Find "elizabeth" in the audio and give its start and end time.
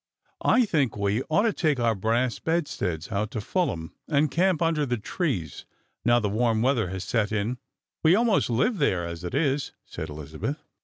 10.09-10.57